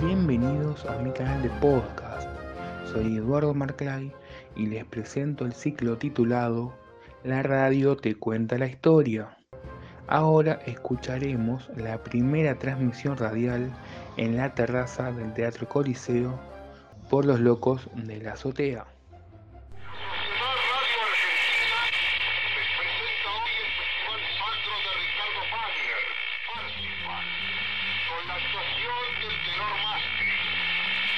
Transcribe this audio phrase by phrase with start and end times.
[0.00, 2.28] Bienvenidos a mi canal de podcast.
[2.90, 4.12] Soy Eduardo Marclay
[4.56, 6.72] y les presento el ciclo titulado
[7.22, 9.36] La radio te cuenta la historia.
[10.06, 13.70] Ahora escucharemos la primera transmisión radial
[14.16, 16.38] en la terraza del Teatro Coliseo
[17.10, 18.86] por los locos de la azotea.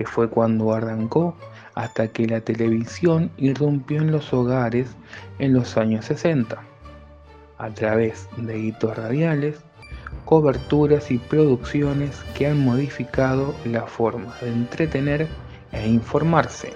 [0.00, 1.36] que fue cuando arrancó,
[1.74, 4.88] hasta que la televisión irrumpió en los hogares
[5.38, 6.58] en los años 60,
[7.58, 9.58] a través de hitos radiales,
[10.24, 15.28] coberturas y producciones que han modificado la forma de entretener
[15.70, 16.72] e informarse.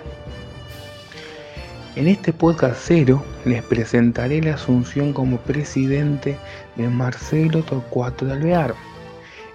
[1.97, 6.36] En este podcast cero les presentaré la asunción como presidente
[6.77, 8.75] de Marcelo Torcuato de Alvear,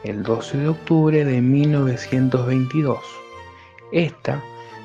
[0.04, 3.29] el 12 de octubre de 1922.
[3.92, 4.42] Esta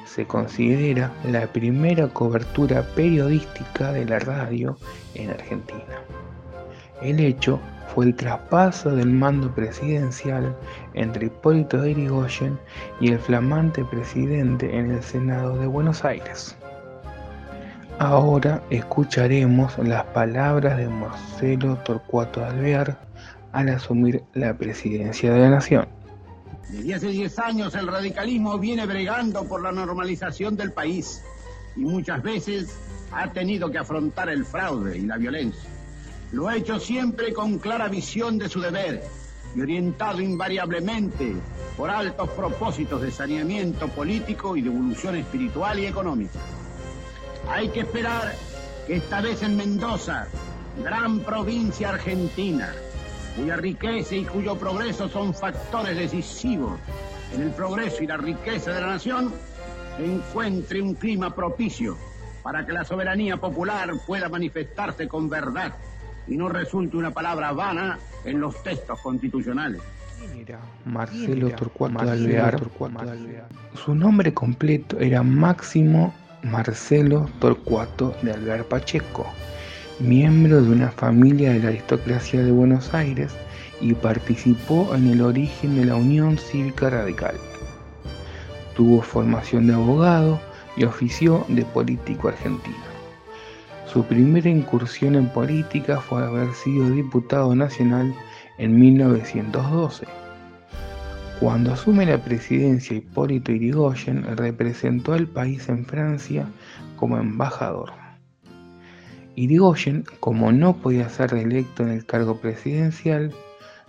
[0.07, 4.77] se considera la primera cobertura periodística de la radio
[5.15, 6.03] en Argentina.
[7.03, 7.61] El hecho
[7.95, 10.57] fue el traspaso del mando presidencial
[10.95, 12.59] entre Hipólito de Yrigoyen
[13.01, 16.57] y el flamante presidente en el Senado de Buenos Aires.
[17.99, 22.99] Ahora escucharemos las palabras de Marcelo Torcuato Alvear
[23.53, 25.87] al asumir la presidencia de la Nación.
[26.69, 31.23] Desde hace 10 años el radicalismo viene bregando por la normalización del país
[31.77, 32.75] y muchas veces
[33.12, 35.69] ha tenido que afrontar el fraude y la violencia.
[36.33, 39.02] Lo ha hecho siempre con clara visión de su deber
[39.55, 41.35] y orientado invariablemente
[41.77, 46.41] por altos propósitos de saneamiento político y de evolución espiritual y económica.
[47.48, 48.35] Hay que esperar
[48.86, 50.27] que esta vez en Mendoza,
[50.83, 52.73] gran provincia argentina,
[53.36, 56.78] cuya riqueza y cuyo progreso son factores decisivos
[57.34, 59.33] en el progreso y la riqueza de la nación,
[59.96, 61.96] se encuentre un clima propicio
[62.42, 65.74] para que la soberanía popular pueda manifestarse con verdad
[66.27, 69.83] y no resulte una palabra vana en los textos constitucionales.
[70.84, 72.61] Marcelo Torcuato de Alvear.
[73.74, 79.27] Su nombre completo era Máximo Marcelo Torcuato de Alvear Pacheco,
[80.01, 83.33] miembro de una familia de la aristocracia de Buenos Aires
[83.81, 87.37] y participó en el origen de la Unión Cívica Radical.
[88.75, 90.41] Tuvo formación de abogado
[90.77, 92.77] y ofició de político argentino.
[93.87, 98.13] Su primera incursión en política fue haber sido diputado nacional
[98.59, 100.07] en 1912.
[101.39, 106.47] Cuando asume la presidencia Hipólito Yrigoyen, representó al país en Francia
[106.97, 108.04] como embajador.
[109.36, 113.33] Irigoyen, como no podía ser reelecto en el cargo presidencial,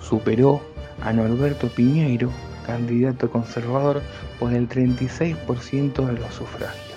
[0.01, 0.63] Superó
[1.03, 2.31] a Norberto Piñeiro,
[2.65, 4.01] candidato conservador,
[4.39, 6.90] por el 36% de los sufragios.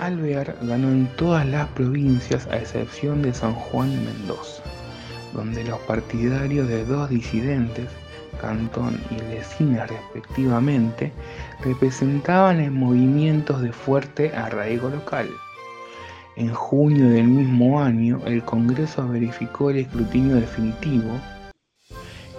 [0.00, 4.62] Alvear ganó en todas las provincias a excepción de San Juan Mendoza,
[5.32, 7.86] donde los partidarios de dos disidentes,
[8.40, 11.12] Cantón y Lesina respectivamente,
[11.62, 15.28] representaban en movimientos de fuerte arraigo local.
[16.36, 21.18] En junio del mismo año, el Congreso verificó el escrutinio definitivo.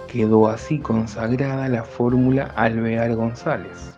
[0.06, 3.96] Quedó así consagrada la fórmula Alvear González.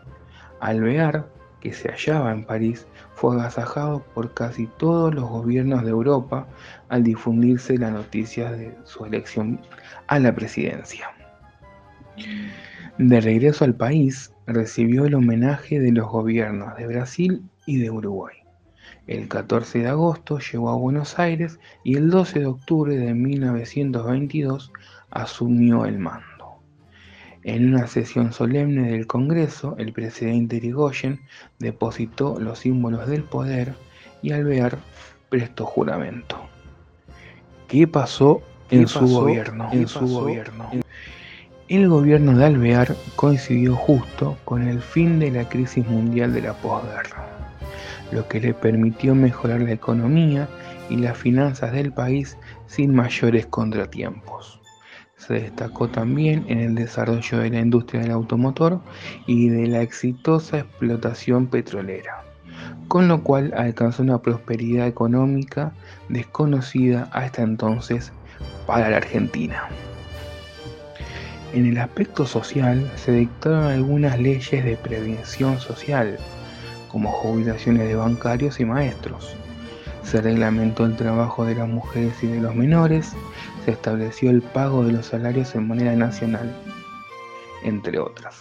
[0.61, 1.27] Alvear,
[1.61, 6.47] que se hallaba en París, fue agasajado por casi todos los gobiernos de Europa
[6.89, 9.61] al difundirse la noticia de su elección
[10.07, 11.11] a la presidencia.
[12.99, 18.37] De regreso al país, recibió el homenaje de los gobiernos de Brasil y de Uruguay.
[19.07, 24.73] El 14 de agosto llegó a Buenos Aires y el 12 de octubre de 1922
[25.11, 26.61] asumió el mando.
[27.43, 31.21] En una sesión solemne del Congreso, el presidente Irigoyen
[31.59, 33.75] depositó los símbolos del poder
[34.21, 34.79] y Alvear
[35.31, 36.37] prestó juramento.
[37.67, 39.71] ¿Qué pasó en su gobierno?
[39.73, 40.71] En su gobierno.
[41.71, 46.53] El gobierno de Alvear coincidió justo con el fin de la crisis mundial de la
[46.55, 47.31] posguerra
[48.11, 50.49] lo que le permitió mejorar la economía
[50.89, 52.37] y las finanzas del país
[52.67, 54.61] sin mayores contratiempos.
[55.17, 58.81] Se destacó también en el desarrollo de la industria del automotor
[59.29, 62.25] y de la exitosa explotación petrolera,
[62.89, 65.73] con lo cual alcanzó una prosperidad económica
[66.09, 68.13] desconocida hasta entonces
[68.67, 69.69] para la Argentina.
[71.53, 76.17] En el aspecto social se dictaron algunas leyes de prevención social,
[76.89, 79.35] como jubilaciones de bancarios y maestros.
[80.05, 83.15] Se reglamentó el trabajo de las mujeres y de los menores,
[83.65, 86.55] se estableció el pago de los salarios en moneda nacional,
[87.65, 88.37] entre otras.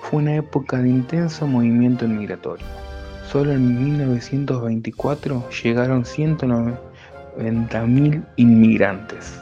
[0.00, 2.64] Fue una época de intenso movimiento migratorio.
[3.30, 9.38] Solo en 1924 llegaron 190.000 inmigrantes.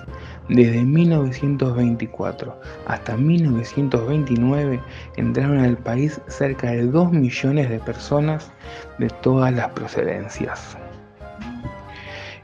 [0.48, 4.80] Desde 1924 hasta 1929
[5.16, 8.50] entraron al país cerca de 2 millones de personas
[8.98, 10.76] de todas las procedencias.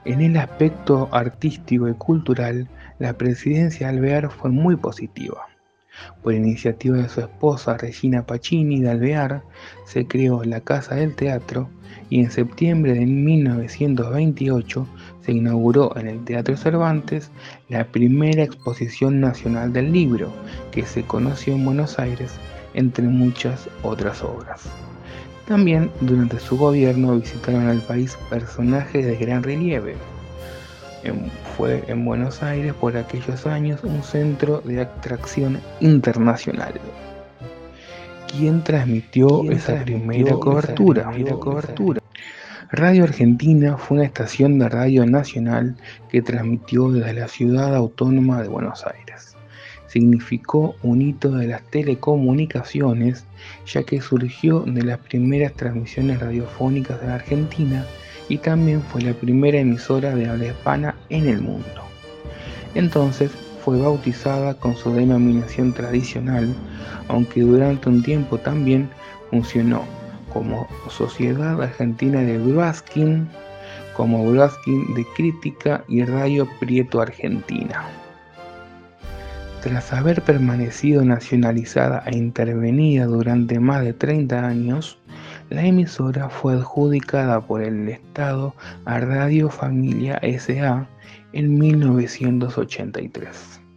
[0.04, 2.68] En el aspecto artístico y cultural,
[2.98, 5.48] la presidencia de Alvear fue muy positiva.
[6.22, 9.42] Por iniciativa de su esposa Regina Pacini de Alvear,
[9.84, 11.68] se creó la Casa del Teatro
[12.10, 14.86] y en septiembre de 1928
[15.28, 17.30] se inauguró en el Teatro Cervantes
[17.68, 20.32] la primera exposición nacional del libro,
[20.70, 22.32] que se conoció en Buenos Aires,
[22.72, 24.62] entre muchas otras obras.
[25.46, 29.96] También durante su gobierno visitaron al país personajes de gran relieve.
[31.58, 36.72] fue en Buenos Aires por aquellos años un centro de atracción internacional.
[38.28, 41.12] ¿Quién transmitió esa primera cobertura?
[42.70, 45.74] Radio Argentina fue una estación de radio nacional
[46.10, 49.38] que transmitió desde la ciudad autónoma de Buenos Aires.
[49.86, 53.24] Significó un hito de las telecomunicaciones
[53.66, 57.86] ya que surgió de las primeras transmisiones radiofónicas de la Argentina
[58.28, 61.84] y también fue la primera emisora de habla hispana en el mundo.
[62.74, 63.30] Entonces
[63.64, 66.54] fue bautizada con su denominación tradicional,
[67.08, 68.90] aunque durante un tiempo también
[69.30, 69.84] funcionó
[70.32, 73.28] como Sociedad Argentina de Braskin,
[73.96, 77.84] como Braskin de Crítica y Radio Prieto Argentina.
[79.62, 84.98] Tras haber permanecido nacionalizada e intervenida durante más de 30 años,
[85.50, 88.54] la emisora fue adjudicada por el Estado
[88.84, 90.86] a Radio Familia SA
[91.32, 93.67] en 1983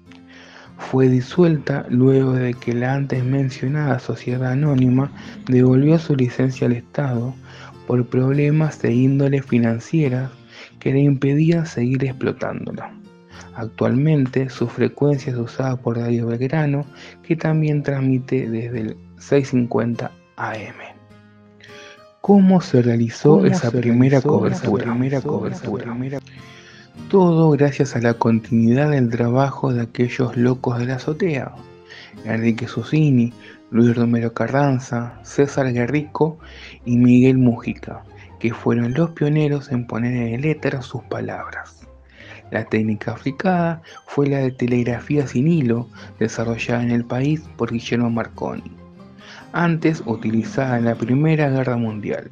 [0.82, 5.12] fue disuelta luego de que la antes mencionada sociedad anónima
[5.48, 7.34] devolvió su licencia al Estado
[7.88, 10.32] por problemas de índole financiera
[10.80, 12.94] que le impedían seguir explotándola.
[13.56, 16.86] Actualmente su frecuencia es usada por Radio Belgrano,
[17.24, 20.76] que también transmite desde el 650 AM.
[22.22, 24.84] ¿Cómo se realizó esa primera cobertura?
[24.86, 25.96] Primera cobertura?
[27.10, 31.54] Todo gracias a la continuidad del trabajo de aquellos locos de la azotea,
[32.26, 33.34] Enrique Susini,
[33.70, 36.38] Luis Romero Carranza, César Guerrico
[36.86, 38.04] y Miguel Mújica,
[38.40, 41.88] que fueron los pioneros en poner en éter sus palabras.
[42.52, 45.88] La técnica aplicada fue la de telegrafía sin hilo,
[46.20, 48.72] desarrollada en el país por Guillermo Marconi,
[49.54, 52.30] antes utilizada en la Primera Guerra Mundial.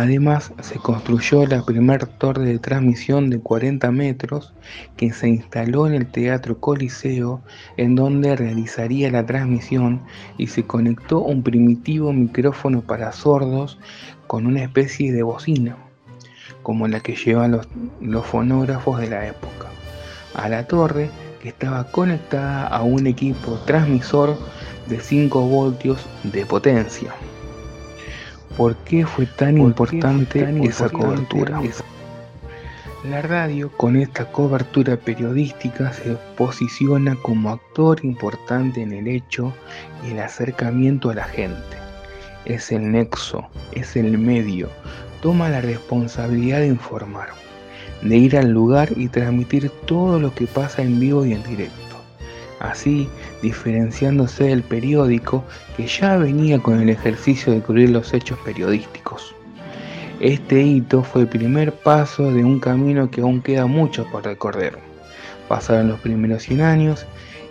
[0.00, 4.54] Además, se construyó la primera torre de transmisión de 40 metros
[4.96, 7.40] que se instaló en el Teatro Coliseo,
[7.76, 10.00] en donde realizaría la transmisión
[10.36, 13.76] y se conectó un primitivo micrófono para sordos
[14.28, 15.76] con una especie de bocina,
[16.62, 17.68] como la que llevan los,
[18.00, 19.66] los fonógrafos de la época,
[20.34, 21.10] a la torre
[21.42, 24.38] que estaba conectada a un equipo transmisor
[24.86, 27.12] de 5 voltios de potencia.
[28.58, 31.62] ¿Por qué fue tan importante esa cobertura?
[33.08, 39.54] La radio con esta cobertura periodística se posiciona como actor importante en el hecho
[40.04, 41.76] y el acercamiento a la gente.
[42.46, 44.68] Es el nexo, es el medio,
[45.22, 47.28] toma la responsabilidad de informar,
[48.02, 51.88] de ir al lugar y transmitir todo lo que pasa en vivo y en directo
[52.60, 53.08] así
[53.42, 55.44] diferenciándose del periódico
[55.76, 59.34] que ya venía con el ejercicio de cubrir los hechos periodísticos.
[60.20, 64.76] Este hito fue el primer paso de un camino que aún queda mucho por recorrer.
[65.48, 67.06] Pasaron los primeros 100 años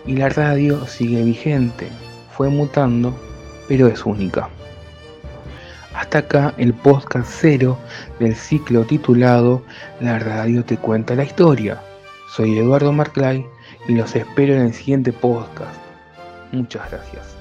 [0.05, 1.87] y la radio sigue vigente,
[2.35, 3.17] fue mutando,
[3.67, 4.49] pero es única.
[5.93, 7.77] Hasta acá el podcast cero
[8.19, 9.63] del ciclo titulado
[9.99, 11.81] La radio te cuenta la historia.
[12.35, 13.45] Soy Eduardo Marclay
[13.87, 15.79] y los espero en el siguiente podcast.
[16.51, 17.36] Muchas gracias.